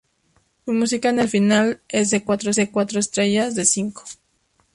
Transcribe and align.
Su 0.65 0.73
música 0.73 1.09
en 1.09 1.19
el 1.19 1.29
final 1.29 1.79
es 1.87 2.09
de 2.09 2.23
cuatro 2.23 2.49
estrellas 2.99 3.53
de 3.53 3.65
cinco. 3.65 4.03